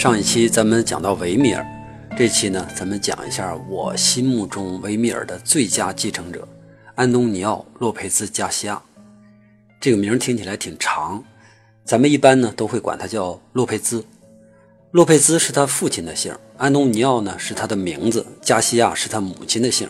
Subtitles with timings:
[0.00, 1.62] 上一期咱们讲到维米尔，
[2.16, 6.48] 这期呢，咱们讲一下我心目中维米尔的最佳继承者——
[6.96, 8.80] 安东尼奥·洛佩兹·加西亚。
[9.78, 11.22] 这个名听起来挺长，
[11.84, 14.02] 咱们一般呢都会管他叫洛佩兹。
[14.92, 19.86] 洛佩兹是他父亲的姓，安东尼奥呢是他的名字，加西亚是他母亲的姓。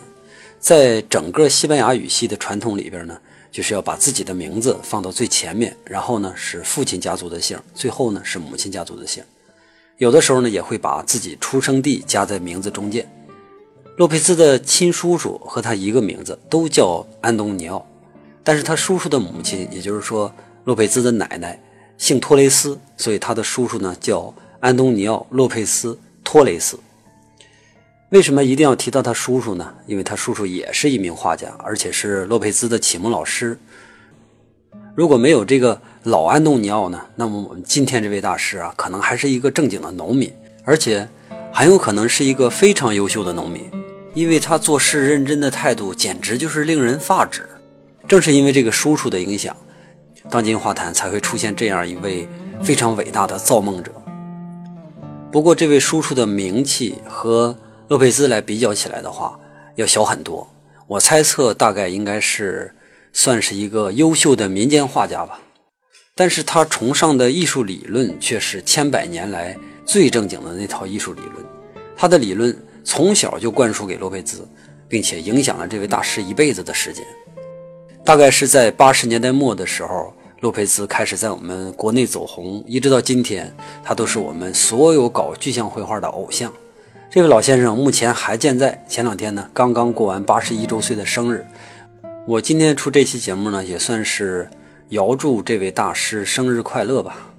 [0.58, 3.16] 在整个西班牙语系的传统里边呢，
[3.52, 9.22] 就是要把自己的名字放到最前面，然后呢是父亲家族的姓，最后呢是母亲家族的姓。
[10.00, 13.06] 有的时候呢，也会把自己出生地加在名字中间。
[13.98, 17.86] 洛佩兹的亲叔叔和他一个名字，都叫安东尼奥，
[18.42, 20.34] 但是他叔叔的母亲，也就是说
[20.64, 21.60] 洛佩兹的奶奶，
[21.98, 25.92] 姓托雷斯，所以他的叔叔呢叫安东尼奥·洛佩斯·
[26.24, 26.80] 托雷斯。
[28.08, 29.74] 为什么一定要提到他叔叔呢？
[29.86, 33.58] 因为他叔叔也是一名画家，而且是洛佩兹的启蒙老师。
[35.00, 35.80] 如果没有这个。
[36.04, 37.00] 老安东尼奥呢？
[37.14, 40.30] 那么我们今天这位大师啊，可能还是一个正经的农民，
[40.64, 41.06] 而且
[41.52, 43.70] 很有可能是一个非常优秀的农民，
[44.14, 47.46] 因为他做事认真的态度简直就是令人发指。
[48.08, 49.54] 正是因为这个叔叔的影响，
[50.30, 52.26] 当今画坛才会出现这样一位
[52.62, 53.92] 非常伟大的造梦者。
[55.30, 57.54] 不过，这位叔叔的名气和
[57.88, 59.38] 洛佩兹来比较起来的话，
[59.76, 60.48] 要小很多。
[60.86, 62.74] 我猜测大概应该是
[63.12, 65.40] 算是一个优秀的民间画家吧。
[66.14, 71.44] 但是他崇尚的艺术理论却是千百年来最正经的那套艺术理论。
[71.96, 74.46] 他的理论从小就灌输给洛佩兹，
[74.88, 77.04] 并且影响了这位大师一辈子的时间。
[78.04, 86.52] 大概是在八十年代末的时候，洛佩兹开始在我们国内走红，一直到今天，他都是我们所有搞具象绘画的偶像。
[87.10, 91.46] 这位老先生目前还健在，前两天呢刚刚过完八十一周岁的生日。
[92.26, 94.48] 我今天出这期节目呢，也算是。
[94.90, 97.32] 遥祝这位大师生日快乐吧！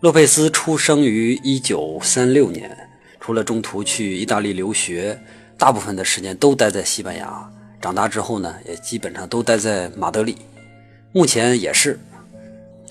[0.00, 2.74] 洛佩斯出生于一九三六年，
[3.20, 5.20] 除了中途去意大利留学，
[5.58, 7.46] 大部分的时间都待在西班牙。
[7.78, 10.38] 长大之后呢，也基本上都待在马德里。
[11.12, 12.00] 目前也是，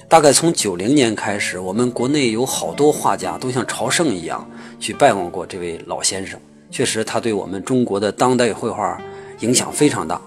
[0.07, 4.47] 大概从九零年开始，我们国内有好多画家都像朝圣一样
[4.79, 6.39] 去拜望过这位老先生。
[6.69, 9.01] 确实，他对我们中国的当代绘画
[9.39, 10.21] 影响非常大。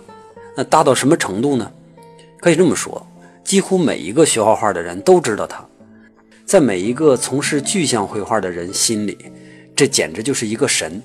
[0.56, 1.70] 那大到什么程度呢？
[2.40, 3.06] 可以这么说，
[3.44, 5.64] 几乎每一个学画画的人都知道他，
[6.46, 9.18] 在每一个从事具象绘画的人心里，
[9.74, 11.02] 这简直就是一个神。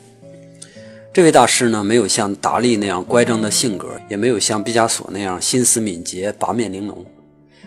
[1.14, 7.06] 这位大师呢，没有像达利那样乖张的性格，也没有像毕加索那样心思敏捷、八面玲珑，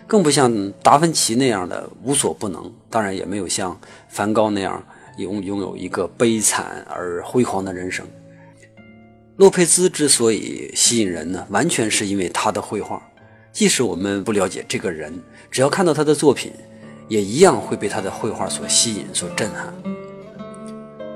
[0.07, 3.79] 更不像达芬奇那样的无所不能，当然也没有像
[4.09, 4.83] 梵高那样
[5.17, 8.03] 拥拥有一个悲惨而辉煌的人生。
[9.37, 13.01] 洛佩兹之所以吸引人呢，完全是因为他的绘画。
[13.51, 15.13] 即使我们不了解这个人，
[15.51, 16.53] 只要看到他的作品，
[17.09, 19.73] 也一样会被他的绘画所吸引、所震撼。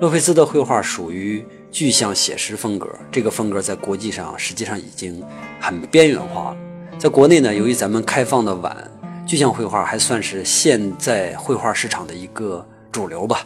[0.01, 5.23] 洛佩兹的绘画属于具象写实风格，这个风格在国际上实际上已经
[5.61, 6.57] 很边缘化了。
[6.97, 8.91] 在国内呢，由于咱们开放的晚，
[9.25, 13.45] 具象绘画还算是现在绘画市场的一个主流吧。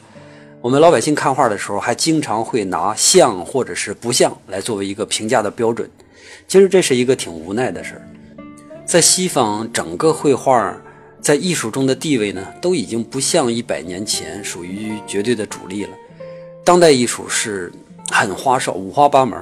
[0.64, 5.92] 我们老百姓看画的时候，还经常会拿像或者是不像来作为一个评价的标准。
[6.48, 8.08] 其实这是一个挺无奈的事儿。
[8.86, 10.74] 在西方，整个绘画
[11.20, 15.90] 在艺术中的地位呢，都已经不像一百年前属于绝对的主力了。
[16.64, 17.70] 当代艺术是
[18.10, 19.38] 很花哨、五花八门，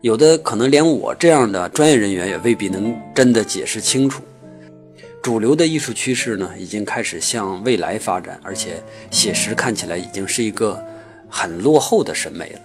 [0.00, 4.20] 有的可能连我这样的专业人员也未必能真的解释清楚。
[5.22, 10.82] 主流的艺术趋势呢，已经开始向未来发展，而且写实看起来已经是一个
[11.28, 12.60] 很落后的审美了。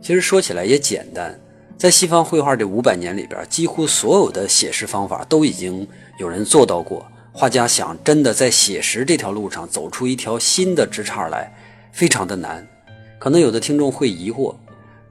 [0.00, 1.38] 其实说起来也简单。
[1.76, 5.86] 在西方绘画这五百年里边，几乎所有的写实方法都已经
[6.18, 7.06] 有人做到过。
[7.32, 11.52] 画家想真的在写实这条路上走出一条新的枝杈来，
[11.92, 12.66] 非常的难。
[13.18, 14.54] 可能有的听众会疑惑，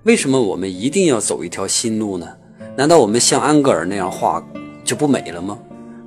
[0.04, 2.28] 为什么我们一定要走一条新路呢？
[2.76, 4.44] 难道我们像安格尔那样画
[4.84, 5.60] 就不美了吗？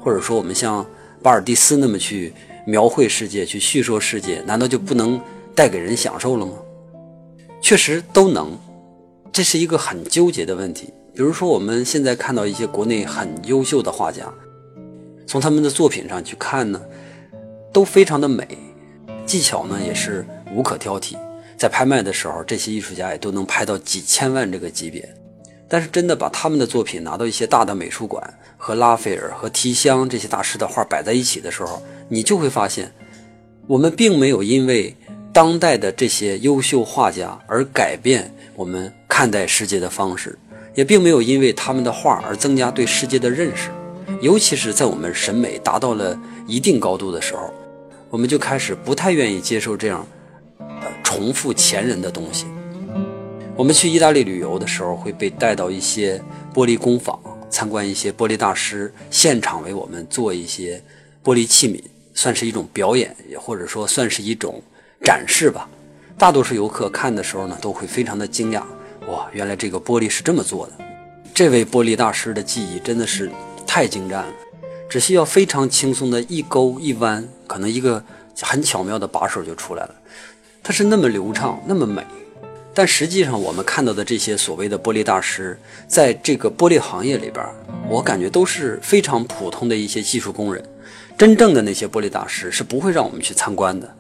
[0.09, 0.87] 或者说我们像
[1.23, 2.33] 巴尔蒂斯那么去
[2.67, 5.21] 描绘世界、去叙说世界，难道就不能
[5.55, 6.55] 带给人享受了吗？
[7.61, 8.59] 确实都能。
[9.31, 10.95] 这是一个很纠结的问题。
[11.15, 14.33] 比如说，我们现在看到一些国内很优秀的画家，
[15.27, 16.81] 从他们的作品上去看呢，
[17.71, 18.49] 都非常的美，
[19.27, 20.25] 技巧呢也是
[20.55, 21.19] 无可挑剔。
[21.59, 25.07] 在拍卖的时候，这些艺术家也都能拍到几千万这个级别。
[25.69, 28.23] 但是，真的把他们的作品拿到一些大的美术馆，
[28.57, 32.93] 和拉斐尔、和提香这些大师的画摆在一起的时候，你就会发现，
[33.67, 34.97] 我们并没有因为
[35.33, 38.93] 当代的这些优秀画家而改变我们。
[39.19, 40.39] 看待世界的方式，
[40.77, 43.69] 也并没有因为他们的画而增加对世界的认识。
[44.21, 46.17] 尤其是在我们审美达到了
[46.47, 47.53] 一定高度的时候，
[48.11, 50.07] 我们就开始不太愿意接受这样
[50.61, 52.47] 呃重复前人的东西。
[53.59, 56.23] 我们去意大利旅游的时候，会被带到一些
[56.55, 57.19] 玻璃工坊，
[57.51, 60.81] 参观一些玻璃大师现场为我们做一些
[61.25, 61.83] 玻璃器皿，
[62.15, 64.63] 算是一种表演，也或者说算是一种
[65.03, 65.69] 展示吧。
[66.17, 68.63] 大多数游客看的时候呢，都会非常的惊讶，
[69.09, 70.73] 哇，原来这个玻璃是这么做的。
[71.35, 73.29] 这位玻璃大师的技艺真的是
[73.67, 74.33] 太精湛了，
[74.89, 78.05] 只需要非常轻松的一勾一弯，可能一个
[78.41, 79.95] 很巧妙的把手就出来了。
[80.63, 82.07] 它是那么流畅，那么美。
[82.79, 85.59] 但实际上，我们看到的这些所谓的玻璃大师，
[85.89, 87.45] 在这个玻璃行业里边，
[87.89, 90.65] 我感觉都是非常普通的一些技术工人。
[91.17, 93.93] 真正的那些玻璃大师是不会让我们去参观的。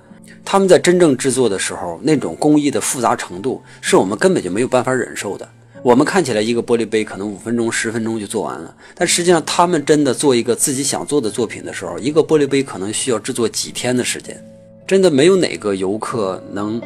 [0.44, 5.48] 他们在真正制作的时候，那种工艺的复杂程度，是我们根本就没有办法忍受的。
[5.82, 14.40] 我们看起来一个玻璃杯可能五分钟、十分钟就做完了，但实际上他们真的做一个自己想做的作品的时候，一个玻璃杯可能需要制作几天的时间。
[14.86, 16.80] 真的没有哪个游客能。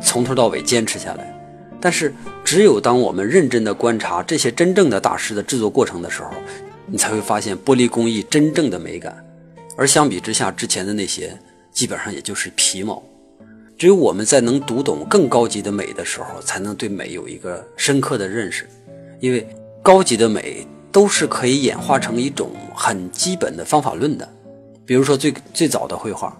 [0.00, 1.34] 从头到尾坚持下来，
[1.80, 2.14] 但是
[2.44, 6.30] 只有当我们认真的观察这些真正的大师的制作过程的时候，
[6.86, 9.24] 你才会发现玻璃工艺真正的美感。
[9.76, 11.36] 而相比之下，之前的那些
[11.72, 13.02] 基本上也就是皮毛。
[13.76, 18.68] 只有我们在能读懂更高级的美的时候，才能对美有一个深刻的认识。
[19.20, 19.46] 因为
[19.82, 24.28] 高级的美都是可以演化成一种很基本的方法论的。
[24.84, 26.36] 比如说最最早的绘画。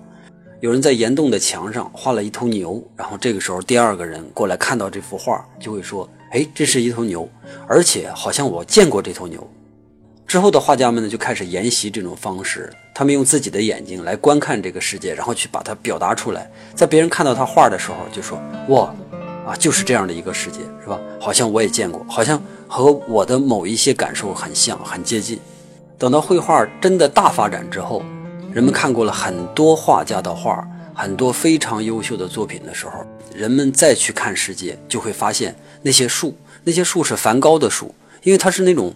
[0.60, 7.28] 有人在岩洞的墙上画了一头牛，然后这个时候第二个人过来看到这幅画，就会说：“哎，这是一头牛，
[7.69, 9.49] 而且好像我见过这头牛。”
[10.26, 16.50] 之后的画家们呢，就开始研习这种方式，他们用自己的眼睛来观看这个世界，然后去把它表达出来。
[16.75, 18.37] 在别人看到他画的时候，就说
[18.69, 18.93] ：“哇，
[19.46, 20.99] 啊，就是这样的一个世界，是吧？
[21.20, 25.38] 好像我也见过，好像和我的某一些感受很像，很接近。”
[25.96, 28.02] 等到绘画真的大发展之后。
[28.58, 37.94] 人们看过了很多画家的画，很多非常优秀的作品的时候，人们再去看世界，就会发现那些树，那些树是梵高的树，
[38.25, 38.93] 因为它是那种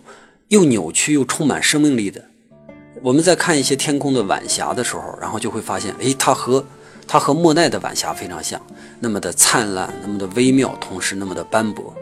[0.49, 2.21] 又扭曲又充满生命力的。
[3.03, 6.65] 我们在看一些天空的晚霞的时候，然后就会发现，诶，它和
[7.07, 8.61] 它和莫奈的晚霞非常像，
[8.99, 11.95] 那么的灿烂，那么的微妙，同时那么的斑驳。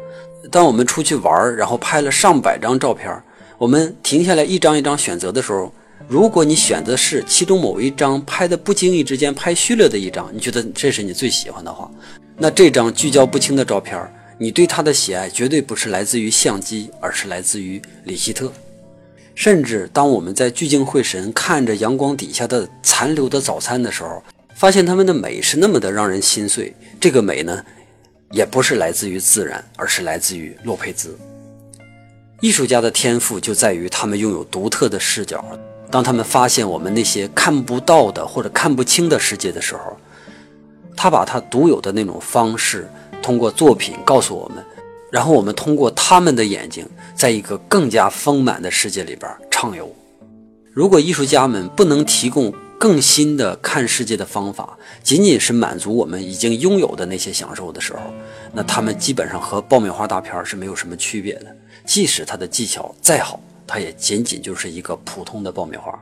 [0.51, 3.23] 当我们出去玩，然后拍了上百张照片，
[3.59, 5.71] 我们停下来一张一张选择的时候。
[6.11, 11.89] 如果你选择是其中某一张拍的不经意之间拍虚了的一张，你觉得这是你最喜欢的话，
[12.37, 18.53] 那这张聚焦不清的照片，你对它的喜爱绝对不是来自于相机，而是来自于里希特。
[19.37, 24.21] 甚至当我们在聚精会神看着阳光底下的残留的早餐的时候，
[24.57, 26.75] 发现它们的美是那么的让人心碎。
[26.99, 27.65] 这个美呢，
[28.33, 31.17] 也不是来自于自然，而是来自于洛佩兹。
[32.41, 35.45] 艺术家的天赋就在于他们拥有独特的视角。
[35.91, 39.97] 当他们发现我们那些看不到的或者看不清的世界的时候，
[40.97, 42.89] 他把他独有的那种方式
[43.21, 44.65] 通过作品告诉我们，
[45.11, 49.93] 然后我们通过他们的眼睛，在一个更加丰满的世界里边畅游。
[50.73, 58.01] 如果艺术家们不能提供更新的看世界的方法，仅仅是满足我们已经拥有的那些享受的时候，
[58.53, 61.47] 那他们基本上和爆米花大片是没有什么区别的。
[61.85, 63.41] 即使他的技巧再好。
[63.73, 65.97] 它也仅仅就是一个普通的爆米花。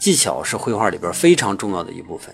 [0.00, 2.32] 技巧是绘画里边非常重要的一部分，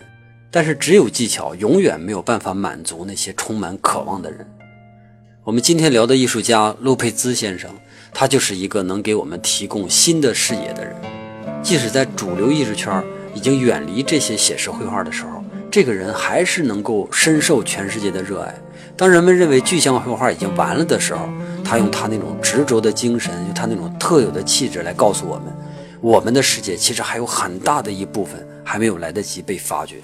[0.50, 4.46] 但是只有技巧永远没有办法满足那些充满渴望的人。
[5.44, 7.70] 我们今天聊的艺术家洛佩兹先生，
[8.12, 10.94] 他就是一个能给我们提供新的视野的人。
[11.62, 13.02] 即使在主流艺术圈
[13.34, 18.54] 已经远离这些写实绘画的时候，这个人还是能够深受全世界的热爱。
[18.94, 21.26] 当人们认为具象绘画已经完了的时候，
[21.64, 25.46] 他用他那种执着的精神，用他那种特有的气质来告诉我们，
[26.00, 29.96] 我们的世界其实还有很大的一部分还没有来得及被发掘。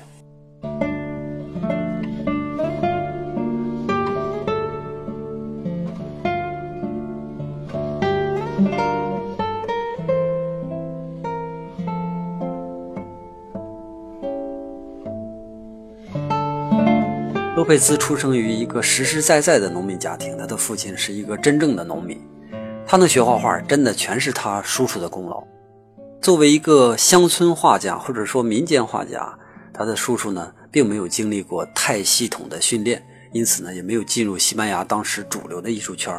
[17.70, 22.20] 洛佩兹出生于一个实实在在的农民家庭，他的父亲是一个真正的农民。
[22.84, 25.40] 他能学画画，真的全是他叔叔的功劳。
[26.20, 29.32] 作为一个乡村画家或者说民间画家，
[29.72, 33.00] 他的叔叔呢，并没有经历过太系统的训练，
[33.30, 36.12] 因此呢，也没有进入西班牙当时主流的艺术圈。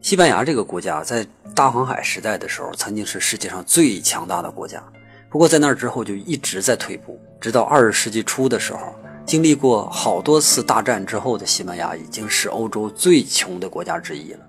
[0.00, 4.80] 西班牙这个国家在大航海时代的时候，曾经是世界上最强大的国家，
[5.28, 8.94] 不过在那之后就一直在退步，直到二十世纪初的时候。
[9.30, 14.40] 经历过好多次大战之后的西班牙，已经是欧洲最穷的国家之一了。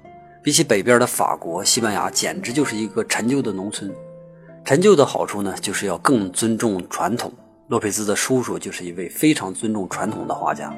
[0.42, 3.94] 比起北边的法国，西班牙简直就是一个陈旧的农村。
[4.66, 7.32] 陈旧的好处呢，就是要更尊重传统，
[7.68, 10.76] 洛佩兹的叔叔就是一位非常尊重传统的画家。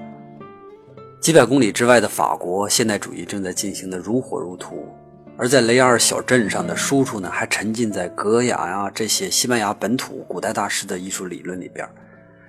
[1.21, 4.85] 几百公里之外的法国，现代主义正在进行的如火如荼。
[5.37, 11.87] 而在雷亚尔小镇上的叔叔呢，还沉浸在格雅呀这些西班牙本土古代大师的艺术理论里边，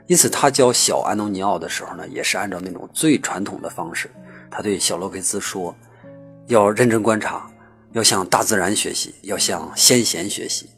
[0.07, 4.11] 因此他教小安东尼奥的时候呢，也是按照那种最传统的方式。
[4.51, 5.75] 他对小洛佩兹说
[6.47, 7.51] ：“要认真观察，
[7.93, 10.69] 要向大自然学习，要向先贤学习。”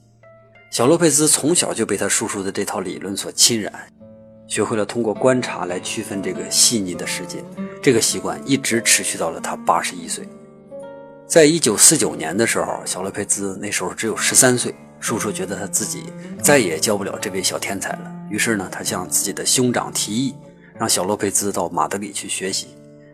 [0.70, 3.72] 小洛佩兹从小就被他叔叔的这套理论所侵染，
[4.46, 7.42] 学会了通过观察来区分这个细腻的世界。
[7.82, 10.28] 这个习惯一直持续到了他八十一岁。
[11.26, 14.74] 在一九四九年的时候，小洛佩兹那时候只有十三岁。
[15.06, 16.02] 叔叔觉得他自己
[16.42, 20.34] 再也教不了这位小天才了，于是呢，他向自己的兄长提议，
[20.76, 22.66] 让小洛佩兹到马德里去学习，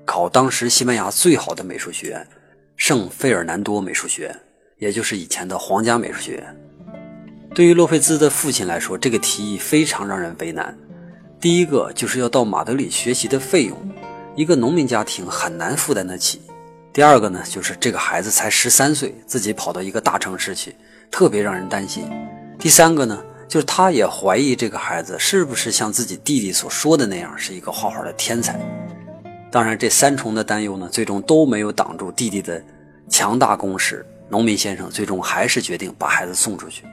[0.07, 2.27] 考当时西班牙最好的美术学院——
[2.79, 4.41] 圣费尔南多美术学院，
[4.79, 6.57] 也就是以前的皇家美术学院。
[7.55, 10.75] 对于洛佩兹的父亲来说，这个提议非常让人为难。
[11.39, 13.77] 第一个就是要到马德里学习的费用，
[14.35, 16.41] 一个农民家庭很难负担得起。
[16.91, 20.75] 第二个呢，就是这个孩子才十三岁，自己跑到一个大城市去，
[21.12, 22.11] 特别让人担心。
[22.59, 28.59] 第三个呢，就是他也怀疑这个孩子是不是像自己弟弟所说的那样，是一个画画的天才。
[29.50, 32.61] 当然，这三重的担忧呢，最终都没有挡住弟弟的
[33.09, 34.04] 强大攻势。
[34.31, 36.85] 农民先生最终还是决定把孩子送出去。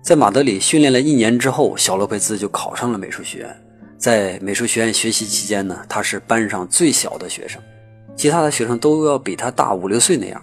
[0.00, 3.62] 在马德里训练了一年之后，小洛佩兹就考上了美术学院。
[3.98, 7.60] 在美术学院学习期间呢，他是班上最小的学生。
[8.14, 10.40] 其他的学生都要比他大五六岁那样，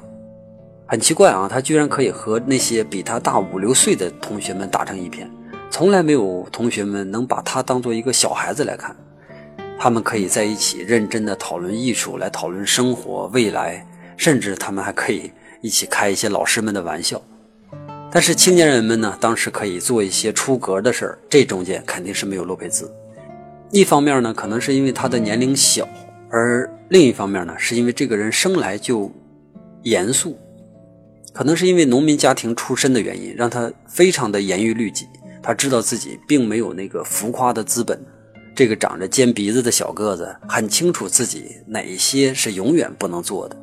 [0.91, 5.29] 很奇怪啊，他居然可以和那些比他大五六岁的同学们打成一片，
[5.69, 8.95] 从来没有同学们能把他当做一个小孩子来看。
[9.77, 13.85] 他们可以在一起认真的讨论艺术，来讨论生活、未来，
[14.17, 15.31] 甚至他们还可以
[15.61, 17.21] 一起开一些老师们的玩笑。
[18.09, 22.91] 但是青年人们呢，当时可以做一些出格的事儿，这中间肯定是没有洛佩兹。
[23.69, 25.87] 一方面呢，可能是因为他的年龄小。
[26.31, 29.11] 而另一方面呢，是因为这个人生来就
[29.83, 30.35] 严肃，
[31.33, 35.07] 可能是因为农民家庭出身的原因，让他非常的严于律己。
[35.41, 37.99] 他知道自己并没有那个浮夸的资本。
[38.55, 43.55] 这个长着尖鼻子的小个子很清楚自己哪些是永远不能做的。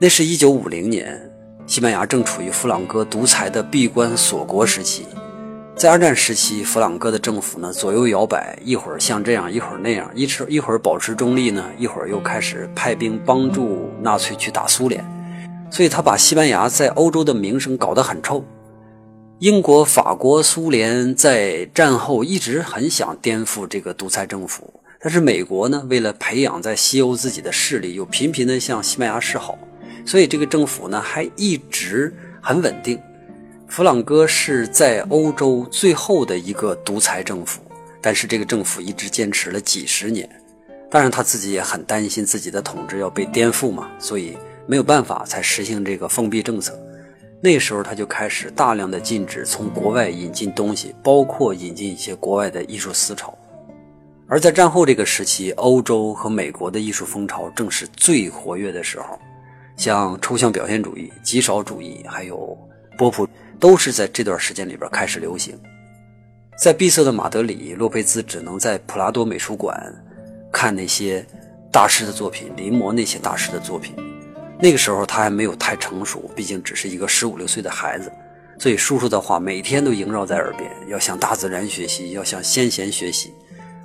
[0.00, 1.30] 那是一九五零年，
[1.66, 5.06] 西班牙正处于弗朗哥独裁的闭关锁国时期。
[5.76, 15.04] 在二战时期，弗朗哥的政府呢左右摇摆，一会儿像这样，一会儿那样，一一会儿保持中立呢，一会儿又开始派兵帮助纳粹去打苏联，
[15.70, 18.44] 所以他把西班牙在欧洲的名声搞得很臭。
[19.40, 29.56] 英国、法国、苏联在战后一直很想颠覆这个独裁政府，但是美国呢，为了培养在西欧自己的势力，又频频的向西班牙示好，
[30.04, 33.00] 所以这个政府呢还一直很稳定。
[33.68, 37.60] 弗朗哥是在欧洲最后的一个独裁政府，
[38.00, 40.28] 但是这个政府一直坚持了几十年。
[40.90, 44.36] 当然，他自己也很担心自己的统治要被颠覆嘛，所以
[44.68, 46.78] 没有办法才实行这个封闭政策。
[47.40, 53.36] 那时候他就开始大量的禁止从国外引进东西，包括引进一些国外的艺术思潮。
[54.28, 59.18] 而在战后这个时期，欧洲和美国的艺术风潮正是最活跃的时候，
[59.76, 62.56] 像抽象表现主义、极少主义，还有
[62.96, 63.26] 波普。
[63.60, 65.58] 都是在这段时间里边开始流行。
[66.56, 69.76] 在闭塞的马德里，洛佩兹只能在普拉多美术馆
[70.52, 71.26] 看那些
[71.72, 73.96] 大师的作品，临摹那些大师的作品。
[74.60, 78.10] 那个时候他还没有太成熟，毕竟只是一个十五六岁的孩子，
[78.58, 83.32] 所以叔叔的话每天都萦绕在耳边：要向大自然学习，要向先贤学习。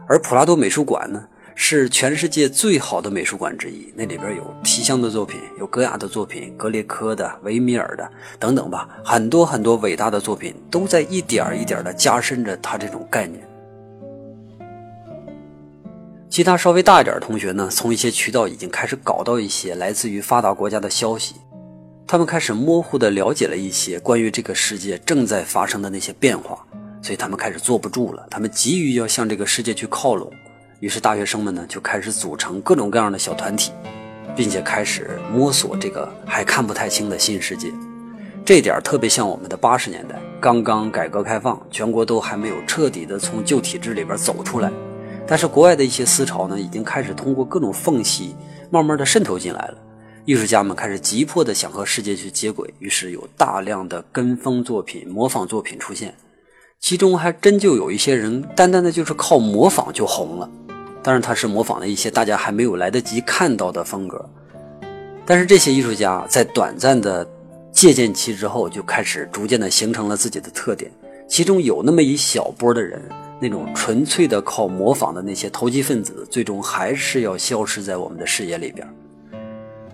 [0.08, 1.24] 而普拉多美术馆呢？
[1.56, 13.48] 是全世界最好的美术馆之一，那里边有提香的作品，有戈雅的作品，格列科的、维米尔的等等吧，很多很多伟大的作品都在一点一点的加深着他这种概念。
[16.34, 21.36] 其他稍微大一点的同学呢，从一些渠道已经开始搞到一些来自于发达国家的消息，
[22.08, 26.66] 他们开始模糊的了解了一些关于这个世界正在发生的那些变化，
[27.04, 30.28] 所以他们开始坐不住了，他们急于要向这个世界去靠拢。
[30.80, 33.72] 于是，大学生们呢就开始组成各种各样的小团体，
[34.36, 37.72] 并且开始摸索这个还看不太清的新世界。
[38.44, 44.72] 这点特别像我们的八十年代，刚刚改革开放，全国都还没有彻底的从旧体制里边走出来。
[45.25, 48.36] 但是，国外的一些思潮呢，已经开始通过各种缝隙，
[48.70, 49.75] 慢慢的渗透进来了。
[50.25, 56.13] 艺术家们开始急迫的想和世界去接轨，于是有大量的跟风作品、模仿作品出现，
[56.80, 60.50] 其中还真就有一些人，单单的就是靠模仿就红了。
[61.01, 64.30] 当然，他是模仿了一些大家还没有来得及看到的风格，
[65.25, 67.27] 但是这些艺术家在短暂的
[67.72, 70.92] 借鉴期之后，就开始逐渐的形成了自己的特点。
[71.27, 73.01] 其中有那么一小波的人，
[73.44, 78.88] 那种纯粹的靠模仿的那些投机分子，最终还是要消失在我们的视野里边。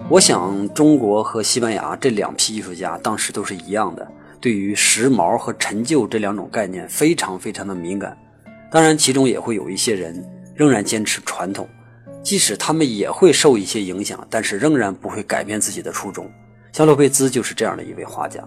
[0.08, 4.08] 我想，中国和西班牙这两批艺术家当时都是一样的，
[4.40, 8.16] 对于时髦和陈旧这两种概念非常非常的敏感。
[8.72, 11.68] 当然，其中也会有一些人仍然坚持传统，
[12.22, 16.30] 即使他们也会受一些影响，但是仍然不会改变自己的初衷。
[16.72, 18.44] 像洛佩兹就是这样的一位画家。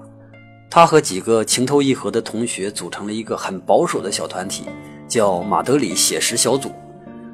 [0.71, 4.65] 他和几个情投意合的同学组成了一个很保守的小团体，
[5.13, 6.73] 叫马德里写实小组。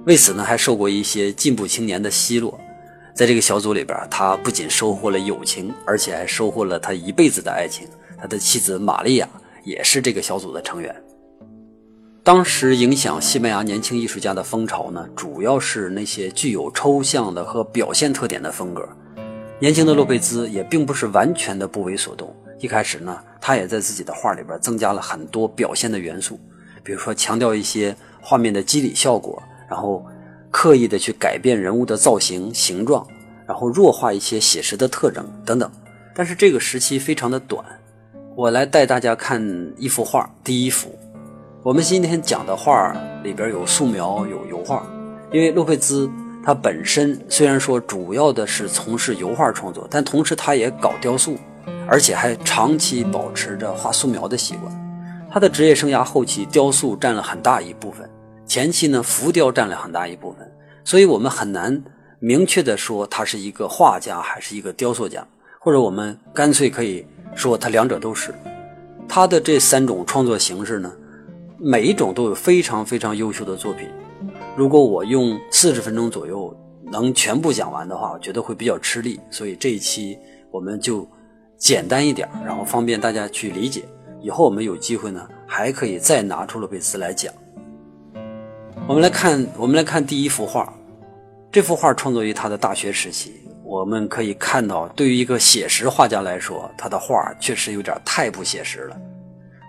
[0.04, 2.58] 为此呢，还受过一些进步青年的奚落。
[3.14, 7.86] 在这个小组里边，他不仅收获了友情，而且还收获了他一辈子的爱情。
[8.20, 9.28] 他的妻子玛利亚
[9.62, 10.92] 也是这个小组的成员。
[12.24, 18.88] 当时影响西班牙年轻艺术家的风潮呢，主要是那些具有抽象的和表现特点的风格。
[19.60, 22.34] 年轻的洛佩兹也并不是完全的不为所动。
[22.58, 26.40] 一开始呢，他也在自己的画里边增加了很多表现的元素，
[26.88, 30.02] 比如说强调一些画面的肌理效果，然后
[30.50, 33.06] 刻意的去改变人物的造型、形状，
[33.46, 35.70] 然后弱化一些写实的特征等等。
[36.14, 37.62] 但是这个时期非常的短，
[38.34, 39.38] 我来带大家看
[39.76, 40.98] 一幅画，第一幅。
[41.62, 44.82] 我们今天讲的画里边有素描，有油画，
[45.30, 46.10] 因为洛佩兹
[46.42, 51.36] 他本身虽然说主要的是从事油画创作，但同时他也搞雕塑。
[51.86, 54.87] 而且还长期保持着画素描的习惯。
[55.30, 58.06] 他的职业生涯后期，雕塑占了很大一部分；
[58.46, 60.50] 前期呢，浮雕占了很大一部分。
[60.84, 61.82] 所以，我们很难
[62.18, 65.26] 明确的说他是一个画家还是一个雕塑家，
[65.60, 68.34] 或者我们干脆可以说他两者都是。
[69.06, 70.92] 他的这三种创作形式呢，
[71.58, 73.88] 每一种都有非常非常优秀的作品。
[74.56, 76.56] 如果我用四十分钟左右
[76.90, 79.20] 能全部讲完的话，我觉得会比较吃力。
[79.30, 80.18] 所以这一期
[80.50, 81.06] 我们就。
[81.58, 83.82] 简单一点，然后方便大家去理解。
[84.20, 87.32] 以后我们有机会呢，还可以再拿出洛佩兹来讲。
[88.86, 90.72] 我们来看，我们来看第一幅画。
[91.50, 93.34] 这幅画创作于他的大学时期。
[93.64, 98.96] 我们可以看到，对于一个写实画家来说，他的画确实有点太不写实了。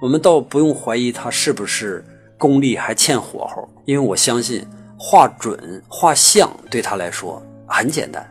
[0.01, 2.03] 我们倒不用怀疑他是不是
[2.37, 4.65] 功力还欠火候，因为我相信
[4.97, 8.25] 画准、画像对他来说很简单。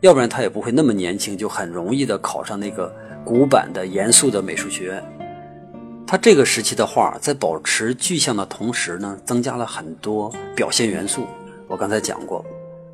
[0.00, 2.90] 要不然他也不会那么年轻就很容易的考上那个
[3.22, 5.04] 古板的严肃的美术学院。
[6.06, 11.26] 他这个时期的画在保持具象的同时呢，增加了很多表现元素。
[11.66, 12.44] 我刚才讲过，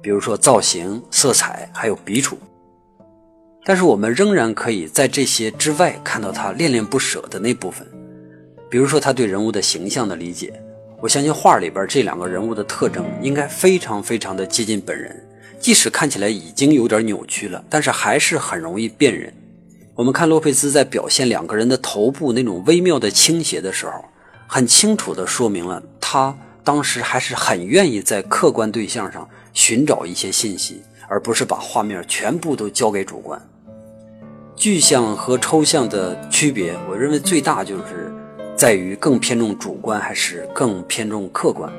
[0.01, 2.39] 比如说造型、色彩，还有笔触。
[3.65, 7.87] 但是我们仍然可以在这些之外看到他恋恋不舍的那部分，
[8.71, 10.53] 比如说他对人物的形象的理解。
[11.01, 15.15] 我相信画里边这两个人物的特征应该非常非常的接近本人。
[15.61, 19.33] 即使看起来已经有点扭曲了，但是还是很容易辨认。
[19.99, 24.05] 我们看洛佩兹在表现两个人的头部那种微妙的倾斜的时候，
[24.47, 26.33] 很清楚地说明了他
[26.63, 33.43] 当时还是很愿意在客观对象上寻找一些信息，而不是把画面全部都交给主观。
[34.55, 38.15] 具象和抽象的区别，我认为最大就是
[38.55, 41.73] 在于更偏重主观还是更偏重客观。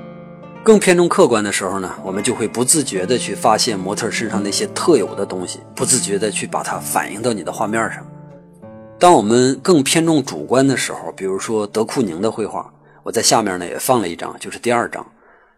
[0.70, 8.06] 更偏重客观的时候呢，我们就会不自觉地去发现模特身上那些特有的东西，不自觉地去把它反映到你的画面上。
[9.00, 15.04] 当我们更偏重主观的时候，比如说德库宁的绘画，我在下面呢也放了一张，就是第二张，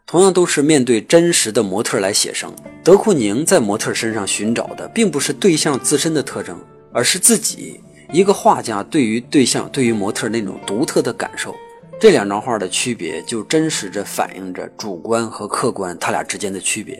[0.05, 2.49] 同样都是面对真实的模特来写生。
[2.81, 6.57] 德库宁在模特身上寻找的，并不是对象自身的特征，
[6.93, 7.81] 而是自己
[8.13, 11.53] 一个画家对于对象、对于模特那种独特的感受。
[12.01, 16.99] 这两张画的区别，就真实着反映着主观和客观他俩之间的区别。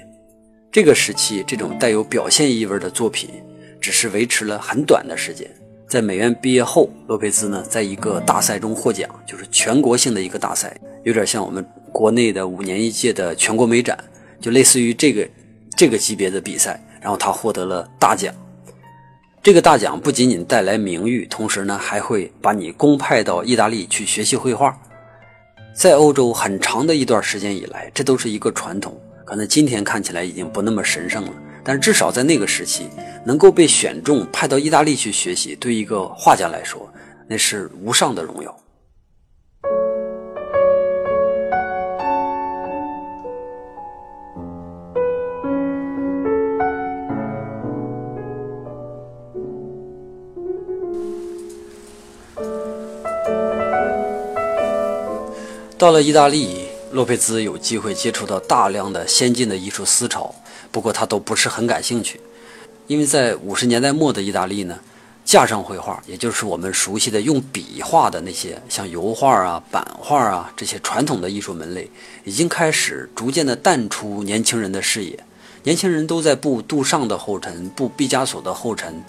[0.72, 3.32] 这个时期，这种带有表现意味的作品，
[3.80, 5.50] 只是维持了很短的时间。
[5.88, 13.98] 在美院毕业后，洛佩兹呢，在一个大赛中获奖，就是全国性的一个大赛，有点像我们国内的五年一届的全国美展，
[14.40, 15.28] 就类似于这个
[15.76, 16.80] 这个级别的比赛。
[17.02, 18.32] 然后他获得了大奖。
[19.42, 24.80] 这个大奖不仅仅带来名誉，同时呢，还会把你公派到意大利去学习绘画。
[25.74, 29.00] 在欧洲很长的一段时间以来，这都是一个传统。
[29.26, 32.90] 可能今天看起来已经不那么神圣了，但至少在那个时期，
[33.26, 36.92] 能够被选中派到意大利去学习，对一个画家来说，
[37.28, 38.61] 那是无上的荣耀。
[55.82, 60.32] 到了意大利，洛佩兹有机会接触到大量的先进的艺术思潮，
[60.72, 62.22] 不过他都不是很感兴趣，
[62.86, 64.78] 因为在五十年代末的意大利呢，
[65.26, 71.90] 架上绘画，也就是我们熟悉的用笔画的那些，像油画啊、版画啊这些传统的艺术门类，
[72.26, 75.20] 已经开始逐渐的淡出年轻人的视野。
[75.64, 79.04] 年轻人都在步杜尚的后尘，步毕加索的后尘。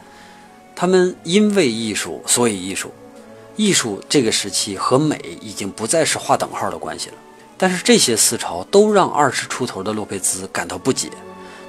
[0.74, 2.90] 他们因为艺术，所以艺术。
[3.56, 7.14] 艺术这个时期和美已经不再是划等号的关系了。
[7.56, 11.10] 但是这些思潮都让二十出头的洛佩兹感到不解。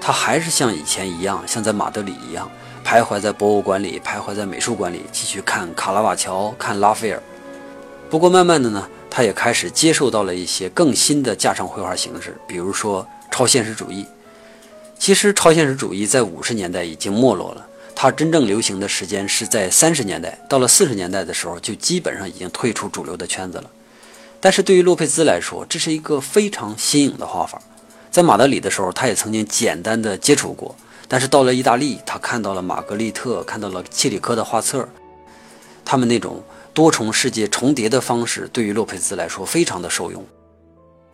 [0.02, 2.50] 他还是像以前一样，像在马德里一样。
[2.86, 7.24] 徘徊在博物馆里，徘徊在美术馆里，继续看卡拉瓦乔，看拉斐尔。
[8.10, 14.06] 不过慢慢的呢，他也开始接受到了一些更新的架上绘画形式，比如说超现实主义。
[15.00, 23.70] 其实超现实主义在五十年代已经没落了，它真正流行的时间是在三十年代，到了四十年代的时候，就基本上已经退出主流的圈子了。
[24.42, 27.62] 但是对于洛佩兹来说，这是一个非常新颖的画法。
[28.12, 30.76] 在马德里的时候，他也曾经简单的接触过。
[31.08, 34.88] 但是到了意大利，他看到了玛格丽特，看到了切里科的画册，
[35.86, 40.26] 他们那种多重世界重叠的方式，对于洛佩兹来说非常的受用，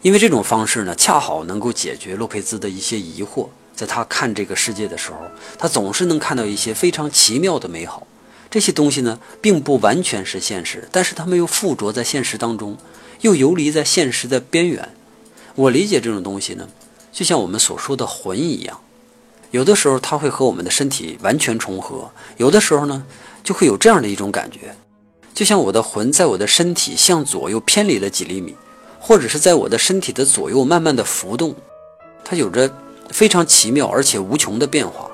[0.01, 3.47] 因为这种方式呢，恰好能够解决洛佩兹的一些疑惑。
[3.79, 5.19] 在他看这个世界的时候，
[5.57, 8.05] 他总是能看到一些非常奇妙的美好。
[8.49, 12.77] 这些东西呢，并不完全是现实，但是他们又附着在现实当中，
[13.21, 14.89] 又游离在现实的边缘。
[15.55, 16.67] 我理解这种东西呢，
[17.13, 18.81] 就像我们所说的魂一样。
[19.51, 23.05] 有的时候它会和我们的身体完全重合，有的时候呢，
[23.45, 24.75] 就会有这样的一种感觉，
[25.33, 28.55] 就像我的魂在我的身体向左右偏离了几厘米，
[28.99, 31.55] 或者是在我的身体的左右慢慢的浮动，
[32.25, 32.71] 它有着
[33.11, 35.09] 非常奇妙而且无穷的变化。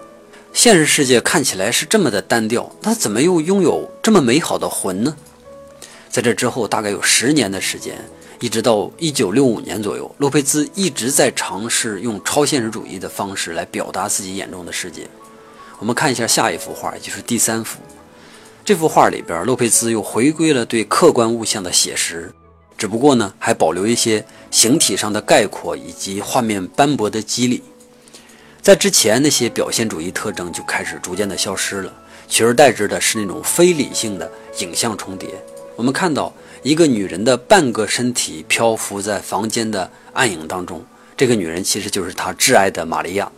[0.54, 5.16] 现实世界看起来是这么的单调，它怎么又拥有这么美好的魂呢？
[6.10, 7.98] 在这之后，大概有十年的时间。
[8.42, 15.08] 一直到一九六五年左右，洛佩兹一直在尝试用超现实主义的方式来表达自己眼中的世界。
[15.80, 17.80] 我们看一下下一幅画，也就是第三幅。
[18.66, 22.34] 这幅画里边，洛佩兹又回归了对客观物象的写实，
[22.78, 27.64] 只不过呢，还保留一些形体上的概括以及画面斑驳的肌理。
[28.66, 31.94] 在之前，那些表现主义特征就开始逐渐的消失了，
[32.28, 35.30] 取而代之的是那种非理性的影像重叠。
[35.76, 36.34] 我们看到。
[36.64, 40.84] 一个女人的半个身体漂浮在房间的暗影当中，
[41.16, 43.32] 这个女人其实就是他挚爱的玛利亚。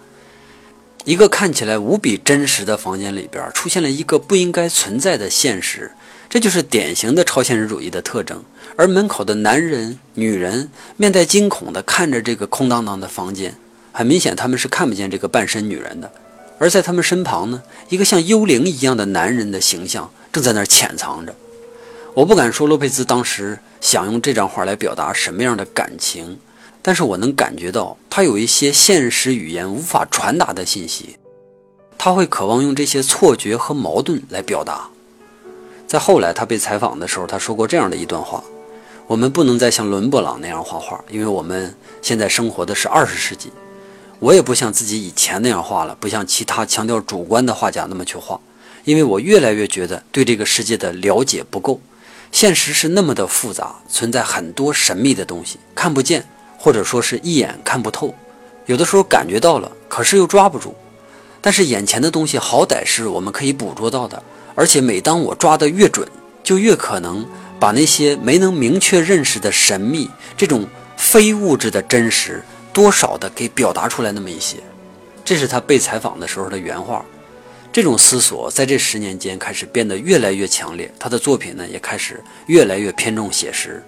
[1.03, 5.91] 一个看起来无比真实的房间里边，出现了一个不应该存在的现实，
[6.29, 8.41] 这就是典型的超现实主义的特征。
[8.77, 13.53] 而门口的男人、女人面带惊恐地看着这个空荡荡的房间，
[13.97, 16.11] 很明显他们是看不见这个半身女人的。
[16.59, 21.33] 而在他们身旁呢，一个像幽灵一样的男人的形象正在那儿潜藏着。
[22.13, 26.37] 我不敢说洛佩兹当时想用这张画来表达什么样的感情，
[26.83, 31.17] 但是我能感觉到他有一些现实语言无法传达的信息，
[31.97, 34.87] 他会渴望用这些错觉和矛盾来表达。
[35.87, 38.43] 在后来他被采访的时候，他说过这样的一段话：
[39.07, 43.51] 我们不能再像伦勃朗那样画画，因为我们现在生活的是二十世纪。
[44.19, 48.39] 我也不像自己以前那样画了，不像其他强调主观的画家那么去画，
[48.83, 51.79] 因为我越来越觉得对这个世界的了解不够。
[52.31, 56.27] 现实是那么的复杂，存在很多神秘的东西，看不见，
[56.57, 58.13] 或者说是一眼看不透。
[58.65, 60.75] 有的时候感觉到了，可是又抓不住。
[61.39, 64.21] 但是眼前的东西好歹是我们可以捕捉到的，
[64.55, 66.05] 而且每当我抓得越准，
[66.43, 67.25] 就越可能
[67.59, 72.43] 把那些没能明确认识的神秘，这种非物质的真实，
[72.77, 74.57] 多少的给表达出来那么一些。
[75.25, 77.03] 这是他被采访的时候的原话。
[77.73, 83.83] 这种思索在这十年间开始变得越来越强烈，他的作品呢也开始越来越偏重写实。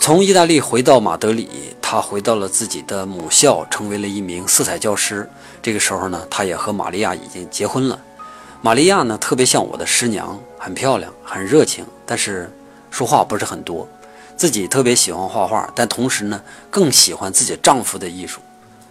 [0.00, 1.48] 从意大利回到马德里，
[1.80, 5.30] 他回到了自己的母校，成为了一名色彩教师。
[5.62, 7.96] 这个时候呢，他也和玛利亚已经结婚了。
[8.60, 12.52] 玛利亚呢特别像我的师娘，很漂亮，很热情，但是
[12.90, 13.88] 说话不是很多。
[14.36, 18.40] 自己特别喜欢画画，但同时呢更喜欢自己丈夫的艺术。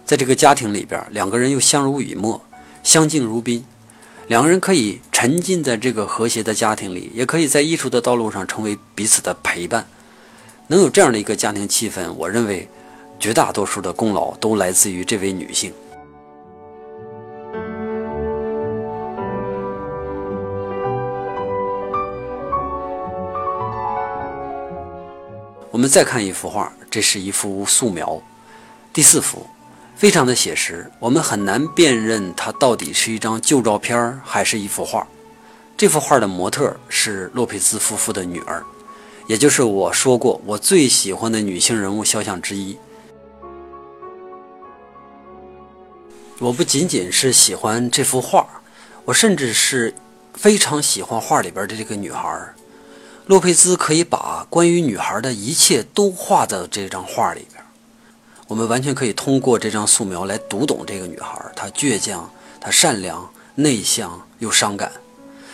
[0.04, 2.40] 在这个家庭里边，两个人又相濡以沫，
[2.82, 3.64] 相敬如宾。
[4.28, 9.86] 两个人可以沉浸在这个和谐的家庭里，也可以在艺术的道路上成为彼此的陪伴。
[10.66, 12.68] 能有这样的一个家庭气氛，我认为
[13.20, 15.72] 绝大多数的功劳都来自于这位女性。
[25.76, 28.18] 我们再看一幅画，这是一幅素描，
[28.94, 29.46] 第四幅。
[29.94, 35.06] 非常的写实，我们很难辨认它到底是一张旧照片还是一幅画。
[35.76, 38.64] 这幅画的模特是洛佩兹夫妇的女儿，
[39.26, 42.78] 也就是我说过我最喜欢的女性人物肖像之一。
[46.38, 48.48] 我不仅仅是喜欢这幅画，
[49.04, 49.92] 我甚至是
[50.32, 52.54] 非常喜欢画里边的这个女孩。
[53.26, 57.60] 洛佩兹可以把关于女孩的一切都画在这张画里边，
[58.46, 61.36] 我们完全可以通过这张素描来读懂这个女孩。
[61.56, 64.92] 她倔强，她善良、内向又伤感。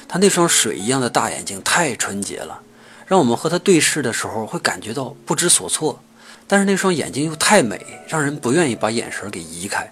[0.07, 2.61] 她那双水一样的大眼睛太纯洁了，
[3.07, 5.99] 让我们和她对视的时候会感觉到不知所措。
[6.47, 9.91] 但是那双眼睛又太美，让人不愿意把眼神给移开。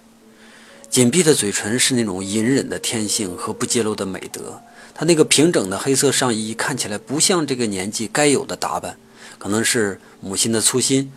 [0.87, 4.61] 紧闭的嘴唇是那种隐忍的天性和不揭露的美德。
[5.01, 8.99] 她那个平整的黑色上衣看起来不像这个年纪该有的打扮，
[9.39, 11.11] 可能是母亲的粗心，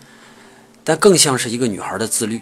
[0.83, 2.41] 但更像是一个女孩的自律。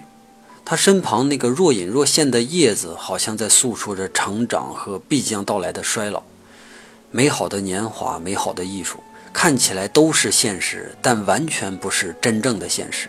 [0.64, 6.22] 她身旁那个若隐若现的叶子，好像在诉说着成长和必将到来的衰老。
[7.10, 9.02] 美好的年华，美好的艺术，
[9.32, 13.08] 看起来都是现实，但完全不是真正的现实。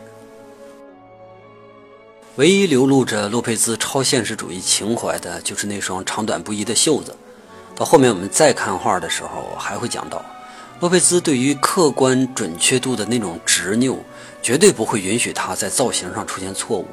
[2.37, 7.15] 唯一流露着洛佩兹超现实主义情怀的，就是那双长短不一的袖子。
[7.75, 10.23] 到后面我们再看画的时候，还会讲到，
[10.79, 13.97] 洛佩兹对于客观准确度的那种执拗，
[14.41, 16.85] 绝对不会允许他在造型上出现错误。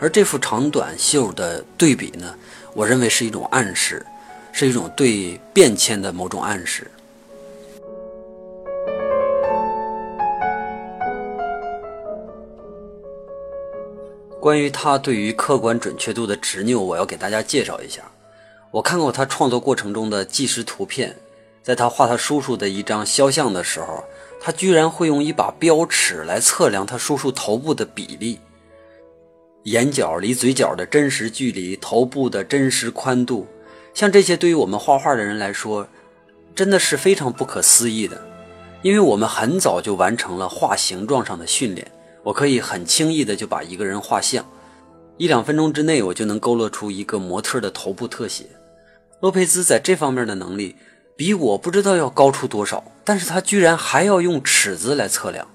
[0.00, 2.34] 而这副长短袖的对比呢，
[2.74, 4.04] 我认为是一种暗示，
[4.50, 6.90] 是一种对变迁的某种暗示。
[14.40, 18.02] 关于他对于客观准确度的执拗，我要给大家介绍一下。
[18.74, 21.16] 我看过他创作过程中的纪实图片，
[21.62, 24.02] 在他画他叔叔的一张肖像的时候，
[24.40, 28.40] 他居然会用一把标尺来测量他叔叔头部的比例，
[29.62, 33.46] 眼角离嘴角的真实距离，头部的真实宽度。
[33.94, 35.86] 像这些对于我们画画的人来说，
[36.52, 38.20] 真的是非常不可思议的，
[38.82, 41.88] 因为我们很早就完成了画形状上的训练。
[42.24, 44.44] 我可以很轻易的就把一个人画像，
[45.16, 48.46] 一两分钟之内，我就能勾勒出一个模特的头部特写。
[49.20, 50.76] 洛佩兹在这方面的能力
[51.16, 55.48] 比我不知道要高出多少，但是他居然还要用尺子来测量。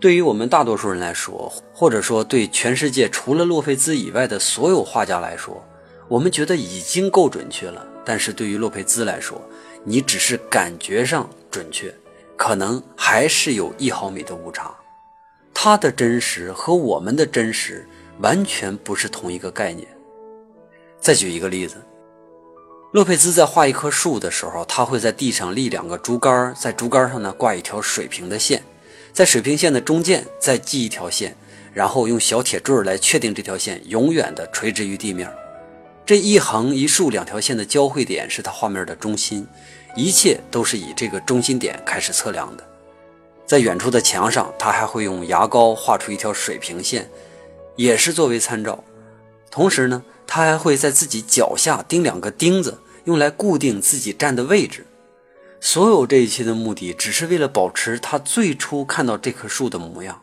[0.00, 5.62] 对于我们大多数人来说，或者说对全世界除了洛佩兹以外的所有画家来说，
[6.06, 7.84] 我们觉得已经够准确了。
[8.04, 9.42] 但是对于洛佩兹来说，
[9.84, 11.92] 你只是感觉上准确，
[12.36, 14.72] 可能还是有一毫米的误差。
[15.52, 17.86] 他的真实和我们的真实
[18.20, 19.86] 完全不是同一个概念。
[21.00, 21.76] 再举一个例子。
[22.90, 28.62] 洛佩兹在画一棵树的时候，他会在地上立两个竹竿，在竹竿上呢挂一条水平的线，
[29.12, 31.36] 在水平线的中间再系一条线，
[31.74, 35.30] 然后用小铁坠来确定这条线永远的垂直于地面。
[36.06, 39.46] 这一横一竖两条线的交汇点是他画面的中心，
[39.94, 42.64] 一切都是以这个中心点开始测量的。
[43.44, 47.06] 在远处的墙上，他还会用牙膏画出一条水平线，
[47.76, 48.82] 也是作为参照。
[49.50, 50.02] 同时呢。
[50.30, 54.86] 他还会在自己脚下钉两个钉子，用来固定自己站的位置。
[55.58, 60.20] 所有这一切的目的，只是为了保持他最初看到这棵树的模样。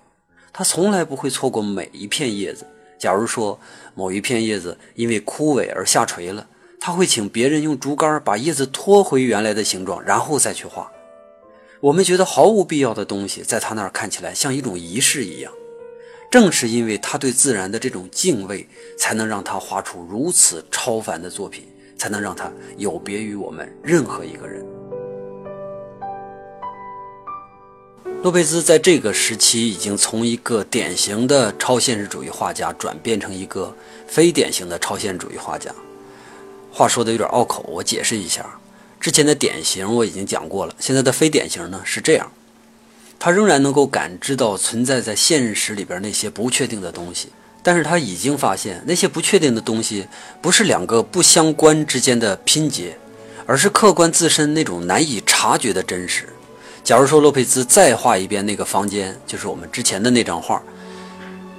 [0.53, 2.67] 他从来不会错过每一片叶子。
[2.99, 3.59] 假如说
[3.95, 6.45] 某一片叶子因为枯萎而下垂了，
[6.79, 10.91] 他会请别人用竹竿把叶子拖回原来的形状，然后再去画。
[11.79, 15.51] 我们觉得毫无必要的东西，在他那儿看起来像一种仪式一样。
[16.31, 21.65] 正是因为他对自然的这种敬畏，才能让他画出如此超凡的作品，
[21.97, 24.65] 才能让他有别于我们任何一个人。
[28.21, 33.71] 洛佩兹在这个时期已经从一个典型的超现实主义画家转变成一个
[34.07, 35.71] 非典型的超现实主义画家。
[36.71, 38.59] 话说的有点拗口，我解释一下。
[38.99, 42.31] 之前的典型我已经讲过了，现在的非典型呢是这样。
[43.25, 47.29] 他仍然能够感知到存在在现实里边那些不确定的东西，
[47.63, 50.07] 但是他已经发现那些不确定的东西
[50.43, 52.95] 不是两个不相关之间的拼接，
[53.47, 56.29] 而是客观自身那种难以察觉的真实。
[56.83, 60.61] 假如说洛佩兹再画一遍那个房间，就是我们之前的那张画，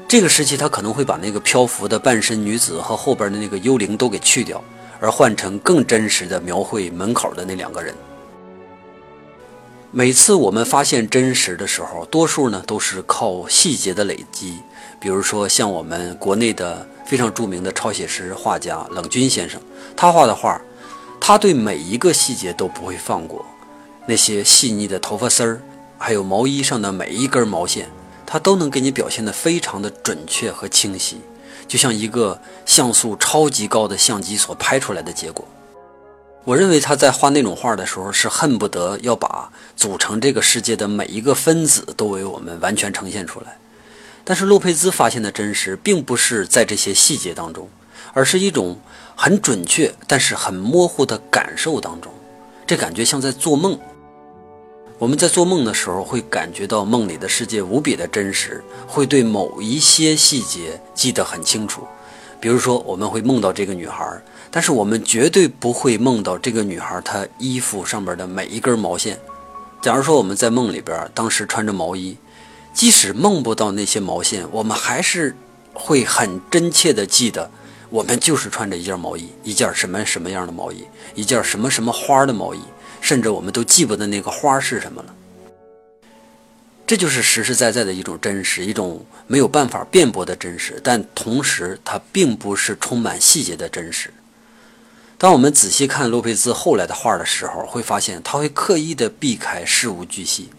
[0.06, 4.62] 这个时期他可能会把那个漂浮的半身女子和后边的那个幽灵都给去掉，
[5.00, 7.92] 而换成更真实的描绘门口的那两个人。
[9.92, 14.58] 每次我们发现真实的时候，多数呢都是靠细节的累积。
[14.98, 19.60] 比如说，像我们国内的非常著名的超写实画家冷军先生，
[19.96, 20.60] 他画的画，
[21.20, 23.44] 他对每一个细节都不会放过。
[24.06, 25.62] 那些细腻的头发丝儿，
[25.96, 27.88] 还有毛衣上的每一根毛线，
[28.26, 31.20] 他都能给你表现得非常的准确和清晰，
[31.68, 35.46] 就像一个像素超级高的相机所拍出来的结果。
[36.46, 43.58] 我认为他在画那种画的时候，是恨不得要把组成这个世界的每一个分子都为我们完全呈现出来。
[44.22, 47.68] 但是洛佩兹发现的真实，并不是在这些细节当中，
[48.12, 48.78] 而是一种
[49.16, 52.12] 很准确但是很模糊的感受当中。
[52.64, 53.76] 这感觉像在做梦。
[54.98, 61.82] 我们在做梦的时候，会感觉到梦里的世界无比的真实，会对某一些细节记得很清楚。
[62.38, 64.06] 比如说，我们会梦到这个女孩，
[64.50, 69.18] 但是我们绝对不会梦到这个女孩她衣服上边的每一根毛线。
[69.82, 72.16] 假如说我们在梦里边当时穿着毛衣，
[72.72, 75.36] 即使梦不到那些毛线，我们还是
[75.72, 77.50] 会很真切的记得，
[77.90, 82.60] 我们就是穿着一件毛衣，一件什么什么样的毛衣，一件什么什么花的毛衣。
[83.02, 85.14] 甚至我们都记不得那个花是什么了，
[86.84, 90.80] 这就是实实在在的一种真实，一种没有办法辩驳的真实。
[90.82, 94.10] 但同时，它并不是充满细节的真实。
[95.18, 100.50] 当我们仔细看洛佩兹后来的画的时候，会发现他会刻意的避开事无巨细，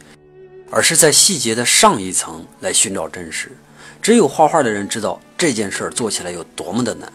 [0.71, 3.51] 而是在细节的上一层来寻找真实。
[4.01, 7.13] 只有画画的人知道这件事儿做起来有多么的难。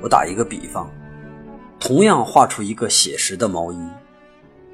[0.00, 0.88] 我打一个比方，
[1.80, 3.78] 同样画出一个写实的毛衣，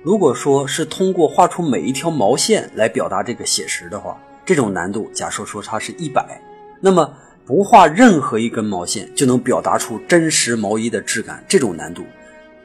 [0.03, 6.43] 如果说是通过画出每一条毛线来表达这个写实的话，这种难度，假设说它是一百，
[6.81, 12.05] 那么不画任何一根毛线就能表达出真实毛衣的质感，这种难度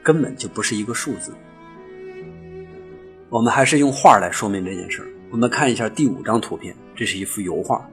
[0.02, 1.32] 根本就不是一个数字。
[3.28, 5.06] 我们还是用画来说明这件事。
[5.30, 7.88] 我们看一下第五张图片，这是一幅油画，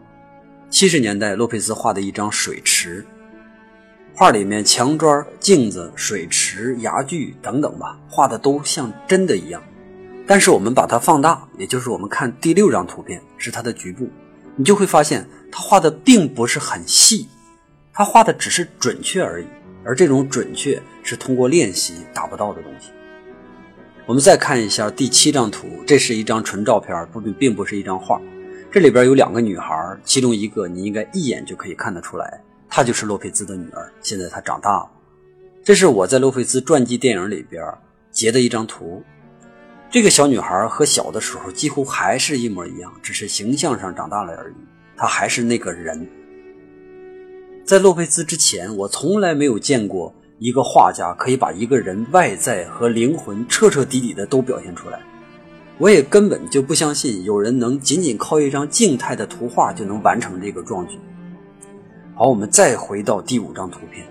[0.72, 3.06] 七十年代洛佩兹画的一张水池。
[4.18, 9.62] 画里面墙砖、镜子、水池、牙具等等吧，画的都像真的一样。
[10.26, 14.08] 但是我们把它放大，也就是我们看第六张图片是它的局部，
[14.56, 17.28] 你就会发现它画的并不是很细，
[17.92, 19.46] 它画的只是准确而已。
[19.84, 22.92] 而这种准确是通过练习达不到的东西。
[24.06, 28.20] 我们再看一下第七张图，这是一张纯照片，不并并不是一张画。
[28.72, 29.76] 这里边有两个女孩，
[30.06, 32.42] 其中一个你应该一眼就可以看得出来。
[32.70, 34.90] 她就是洛佩兹的女儿，现在她长大了。
[35.64, 37.64] 这是我在洛佩兹传记电影里边
[38.12, 39.04] 截的一张图。
[39.90, 44.56] 这个小女孩和小的时候几乎还是一模一样，只是形象上长大了而已。
[44.98, 46.08] 她还是那个人。
[47.64, 55.00] 在洛佩兹之前，我从来没有见过一个画家可以把一个人外在和灵魂彻彻底底的都表现出来。
[55.78, 61.00] 我也根本就不相信有人能仅仅靠一张静态的图画就能完成这个壮举。
[62.18, 64.08] 好，我们再回到第五张图片，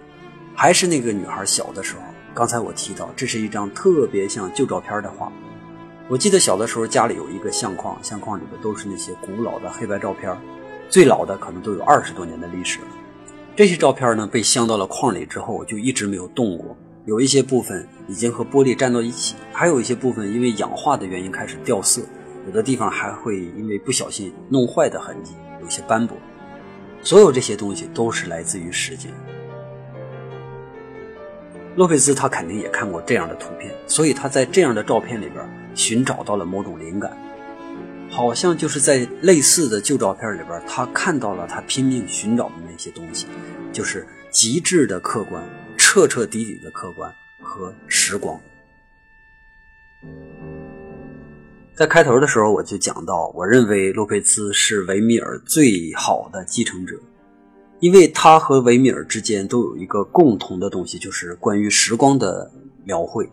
[0.54, 2.02] 还是那个女孩小的时候。
[2.34, 5.32] 刚才我提到，这是一张特别像旧照片的画。
[6.06, 10.36] 我记得小的时候家里有一个相框，相框里边都是那些古老的黑白照片，
[10.90, 12.88] 最老的可能都有二十多年的历史了。
[13.56, 16.76] 这些照片呢被镶到了框里之后，就一直没有动过。
[17.06, 22.02] 有一些部分已经和玻璃粘到一起，还有一些部分因为氧化的原因开始掉色，
[22.46, 26.14] 有的地方还会因为不小心弄坏的痕迹，有些斑驳。
[27.04, 29.12] 所有这些东西都是来自于时间。
[31.76, 37.16] 洛佩兹他肯定也看过这样的图片，所以他在这样的照片里边寻找到了某种灵感，
[38.08, 43.26] 好像就是在类似的旧照片里边，他看到了他拼命寻找的那些东西，
[43.72, 45.42] 就是极致的客观、
[45.76, 47.12] 彻彻底底的客观
[47.42, 48.40] 和时光。
[51.76, 56.96] 在开头的时候，我就讲到，我认为洛佩兹是维米尔最好的继承者，
[57.80, 62.48] 因为他和维米尔之间都有一个共同的东西，就是关于时光的
[62.84, 63.28] 描绘。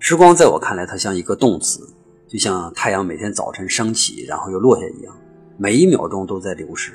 [0.00, 1.80] 时光在我看来，它像一个动词，
[2.26, 5.16] 就像太阳每天早晨升起，然后又落下一样，
[5.56, 6.92] 每一秒钟都在流逝。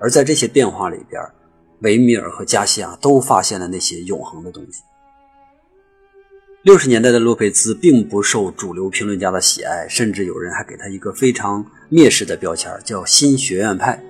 [0.00, 1.22] 而在这些变化里边，
[1.82, 4.82] 维米尔和加西亚都发现了那些永恒的东西。
[6.64, 14.02] 六十年代的洛佩兹并不受主流评论家的喜爱，甚至有人还给他一个非常蔑视的标签，叫“新学院派”。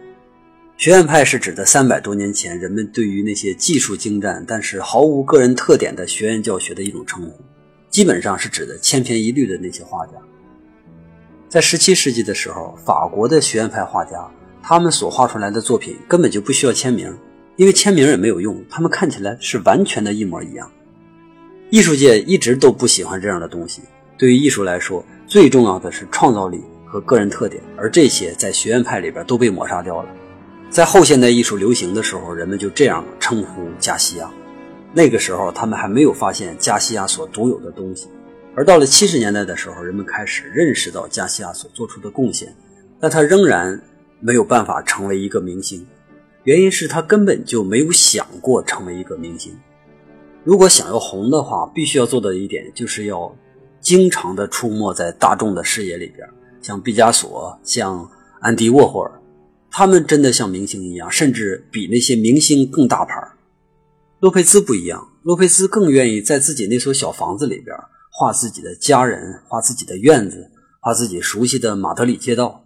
[0.79, 7.33] 学院派是指的三百多年前人们对于那些技术精湛但是毫无个人特点的学院教学的一种称呼，
[7.91, 10.13] 基本上是指的千篇一律的那些画家。
[11.49, 14.31] 在十七世纪的时候，法国的学院派画家，
[14.63, 17.13] 他们所画出来的作品根本就不需要签名，
[17.57, 20.71] 因为签名也没有用，他们看起来是完全的一模一样。
[21.75, 23.83] 艺术界一直都不喜欢这样的东西。
[24.17, 30.09] 对于艺术来说，最重要的是创造力和个人特点，而这些在学院派里边都被抹杀掉了。
[30.71, 34.31] 在后现代艺术流行的时候，人们就这样称呼加西亚。
[34.93, 38.07] 那个时候，他们还没有发现加西亚所独有的东西。
[38.55, 42.55] 而到了七十年代的时候，人们开始认识到加西亚所做出的贡献，
[43.01, 43.83] 但他仍然
[44.21, 45.85] 没有办法成为一个明星，
[46.45, 49.53] 原因是他根本就没有想过成为一个明星。
[50.45, 53.35] 如果想要红的话，必须要做的一点就是要
[53.81, 56.29] 经常的出没在大众的视野里边，
[56.61, 58.09] 像毕加索，像
[58.41, 59.21] 安迪沃霍尔，
[59.71, 63.15] 他们真的像明星一样，甚至比那些明星更大牌。
[64.21, 67.75] 洛佩兹不一样，洛佩兹更愿意在自己那所小房子里边
[68.13, 72.65] 画自己的家人，画自己的院子，画自己熟悉的马德里街道。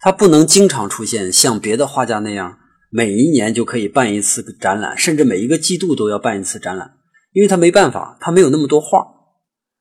[0.00, 2.58] 他不能经常出现，像别的画家那样，
[2.90, 6.94] 每一年就可以办一次展览，甚至每一个季度都要办一次展览，
[7.32, 9.06] 因为他没办法，他没有那么多画。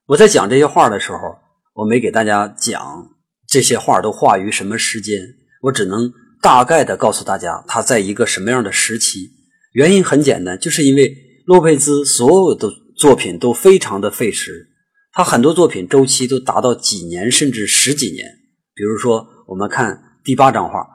[0.08, 1.18] 我在讲这些画的时候，
[1.74, 3.10] 我没给大家讲
[3.48, 5.20] 这些画都画于什么时间，
[5.62, 9.30] 我只能大概的告诉大家他在一个什么样的时期。
[9.74, 14.68] 原因很简单，就是因为洛佩兹所有的作品都非常的费时，
[15.14, 18.26] 他很多作品周期都达到几年甚至十几年。
[18.74, 20.80] 比如说，我们看第八张画《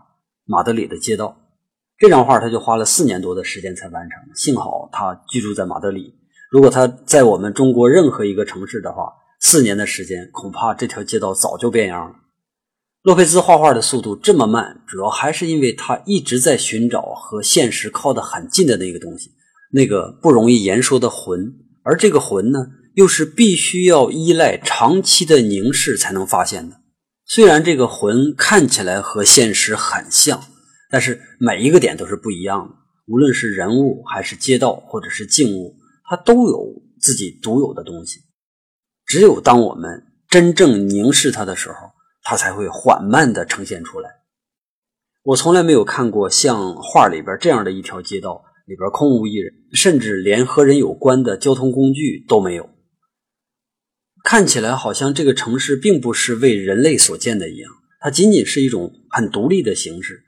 [0.44, 1.26] 马德里的街道》，
[1.98, 4.18] 这张画他就花了四年多的时间才完成。
[4.34, 6.14] 幸好他居住在马德里，
[6.51, 12.14] 如果他在我们中国任何一个城市的话，四年的时间恐怕这条街道早就变样了。
[13.03, 19.30] 洛佩兹画画的速度这么慢，主要还是因为他一直在寻找和现实靠得很近的那个东西，
[19.70, 21.55] 那个不容易言说的魂。
[21.84, 26.76] 而这个魂呢，又是必须要依赖长期的凝视才能发现的。
[27.26, 30.42] 虽然这个魂看起来和现实很像，
[30.90, 32.74] 但是每一个点都是不一样的。
[33.07, 35.75] 无论是人物，还是街道，或者是静物，
[36.09, 38.20] 它都有自己独有的东西。
[39.04, 41.76] 只有当我们真正凝视它的时候。
[42.28, 44.11] 它才会缓慢地呈现出来。
[45.22, 52.68] 我从来没有看过像画里边这样的一条街道，里边空无一人，甚至连和人有关的交通工具都没有。
[54.24, 60.24] 看起来好像这个城市并不是为人类所建的一样，它仅仅是一种很独立的形式，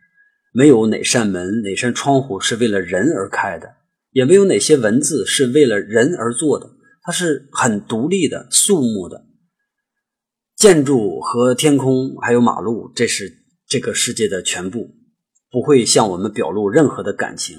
[0.52, 3.74] 没有哪扇门、哪扇窗户是为了人而开的，
[4.12, 6.70] 也没有哪些文字是为了人而做的，
[7.02, 9.26] 它是很独立的、肃穆的。
[10.56, 13.32] 建筑和天空，还有马路，这是
[13.68, 14.90] 这个世界的全部，
[15.50, 17.56] 不会向我们表露任何的感情。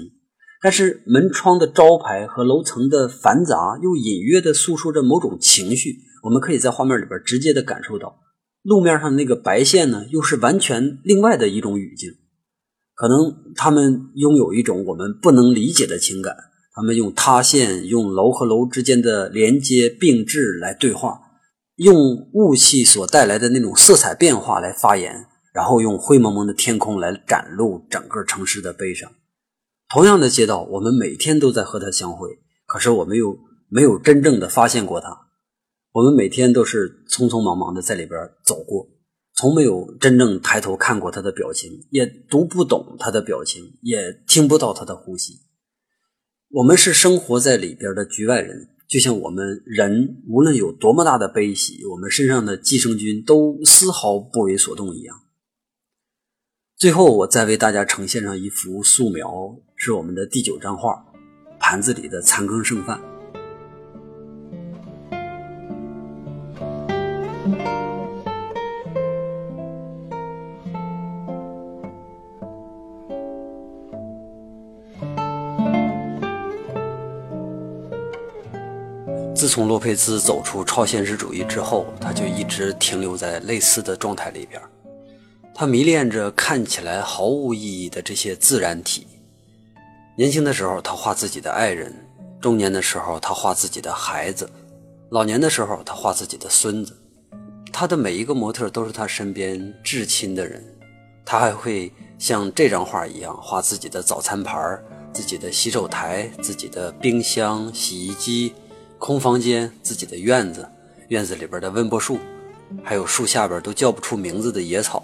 [0.62, 5.96] 但是门窗的招牌和楼层的繁杂，又隐约的诉说着某种情绪。
[6.22, 8.20] 我们可以在画面里边直接的感受到，
[8.62, 12.10] 路面上那个白线呢，又是完全另外的一种语境。
[13.00, 16.36] 可能他们拥有一种我们不能理解的情感，
[16.74, 21.18] 他们用塌陷，用楼和楼之间的连接并置来对话。
[21.76, 21.96] 用
[22.34, 25.24] 雾气所带来的那种色彩变化来发言，
[25.54, 29.10] 然后用灰蒙蒙的天空来展露整个城市的悲伤。
[29.88, 32.28] 同样的街道，我们每天都在和它相会，
[32.66, 33.34] 可是我们又
[33.70, 35.08] 没有真正的发现过它。
[35.92, 38.86] 我们每天都是匆匆忙忙的在里边走过，
[39.40, 45.40] 从没有真正抬头看过他的表情，也读不懂他的表情，也听不到他的呼吸。
[46.50, 48.68] 我们是生活在里边的局外人。
[48.86, 55.16] 就像我们人无论有多么大的悲喜，我们身上的寄生菌都丝毫不为所动一样。
[56.76, 61.02] 最后，我再为大家呈现上一幅素描，是我们的第九张画——
[61.58, 63.00] 盘子里的残羹剩饭。
[79.50, 84.62] 从洛佩兹走出超现实主义之后，他就一直停留在类似的状态里边。
[85.52, 89.06] 他迷恋着看起来毫无意义的这些自然体。
[90.16, 91.92] 年轻的时候，他画自己的爱人；
[92.40, 94.46] 中年的时候，他画自己的孩子；
[95.10, 96.96] 老年的时候，他画自己的孙子。
[97.72, 100.64] 他的每一个模特都是他身边至亲的人。
[101.24, 104.82] 他还会像这张画一样画自己的早餐盘、
[105.12, 108.54] 自己的洗手台、自己的冰箱、洗衣机。
[109.00, 110.68] 空房间、自己的院子、
[111.08, 112.18] 院子里边的温柏树，
[112.84, 115.02] 还有树下边都叫不出名字的野草。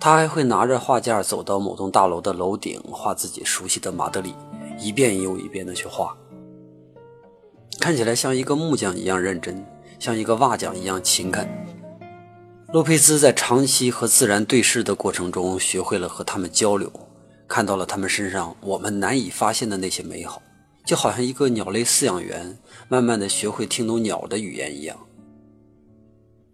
[0.00, 4.34] 他还会拿着画架走到某栋大楼的楼顶，画自己熟悉的马德里，
[4.78, 6.16] 一遍又一遍的去画，
[7.78, 9.62] 看起来像一个木匠一样认真，
[9.98, 11.46] 像一个瓦匠一样勤恳。
[12.72, 16.90] 洛佩兹在长期和自然对视的过程中，学会了和他们交流，
[17.46, 20.40] 看到了他们身上我们难以发现的那些美好。
[20.84, 22.58] 就好像一个鸟类饲养员
[22.88, 24.96] 慢慢的学会听懂鸟的语言一样。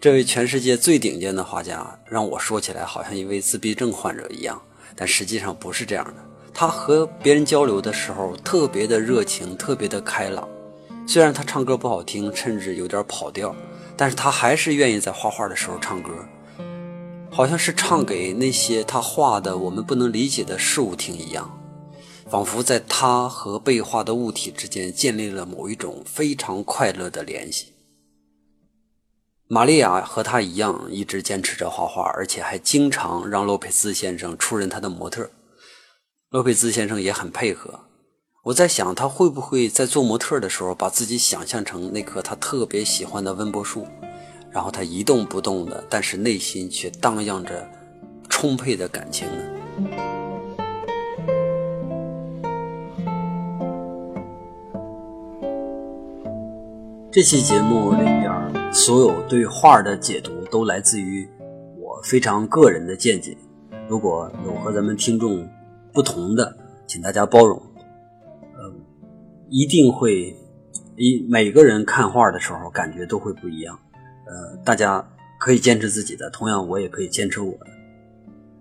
[0.01, 4.63] 这位全世界最顶尖的画家，让我说起来好像一位自闭症患者一样，
[4.97, 6.15] 但实际上不是这样的。
[6.55, 10.49] 他和别人交流的时候特别的热情，特别的开朗。
[11.07, 13.55] 虽然他唱歌不好听，甚至有点跑调，
[13.97, 16.13] 但是他还是愿意在画画的时候唱歌，
[17.31, 21.60] 好像是唱给那些他画的我们不能理解的事物听一样。
[22.31, 27.73] 仿佛在他和被画的物体之间建立了某一种非常快乐的联系。
[29.49, 35.29] 玛利亚和他一样，一直坚持着画画，而且还经常让洛佩兹先生出任他的模特。
[36.29, 37.81] 洛佩兹先生也很配合。
[38.45, 43.89] 我在想，他会不会在做模特的时候，把自己想象成那棵他特别喜欢的温柏树，
[44.53, 47.69] 然后他一动不动的，但是内心却荡漾着
[48.29, 50.10] 充沛的感情呢？
[57.13, 61.29] 这期节目里边，所有对画的解读都来自于
[61.77, 63.37] 我非常个人的见解。
[63.89, 65.45] 如果有和咱们听众
[65.93, 66.57] 不同的，
[66.87, 67.61] 请大家包容。
[68.55, 68.73] 呃，
[69.49, 70.37] 一定会，
[70.95, 73.77] 一每个人看画的时候感觉都会不一样。
[74.27, 75.05] 呃，大家
[75.41, 77.67] 可以坚持自己的，同样我也可以坚持我的。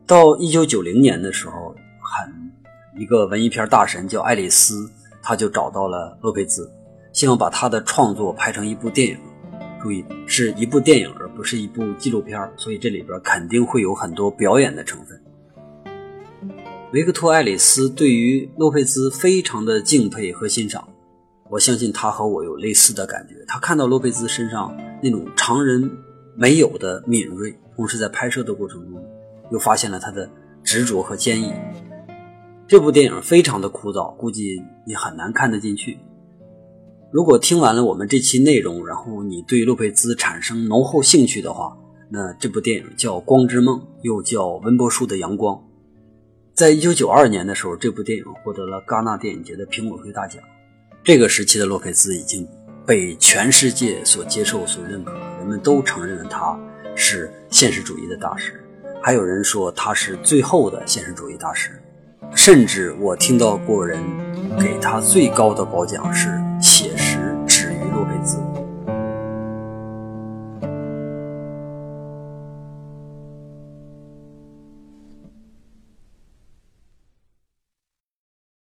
[0.08, 4.90] 到一九九零年的时候，很一个文艺片大神叫爱丽丝，
[5.22, 6.68] 他就找到了洛佩兹。
[7.20, 9.18] 希望把他的创作拍成一部电影，
[9.84, 15.22] 注意是一部电影，而不是一部纪录片，所以这里边肯定会有很多表演的成分。
[16.94, 20.88] 维克托·爱丽丝对于洛佩兹非常的敬佩和欣赏，
[21.50, 23.36] 我相信他和我有类似的感觉。
[23.46, 25.92] 他看到洛佩兹身上那种常人
[26.38, 29.06] 没有的敏锐，同时在拍摄的过程中
[29.52, 30.30] 又发现了他的
[30.64, 31.52] 执着和坚毅。
[32.66, 36.00] 这部电影非常的枯燥，估计你很难看得进去。
[37.12, 41.76] 如果听完了我们这期内容，然后你对洛佩兹产生浓厚兴趣的话，
[42.08, 45.56] 那这部电影叫《光之梦》，又叫《温柏树的阳光》。
[46.54, 50.40] 在一九九二年的时候，这部电影获得了戛纳电影节的评委会大奖。
[51.04, 52.48] 这个时期的洛佩兹已经
[52.86, 56.60] 被全世界所接受、所认可，人们都承认了他
[56.96, 58.64] 是现实主义的大师。
[59.02, 61.72] 还有人说他是最后的现实主义大师，
[62.36, 64.00] 甚至我听到过人
[64.60, 66.30] 给他最高的褒奖是。